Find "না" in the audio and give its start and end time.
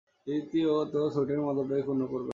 2.23-2.29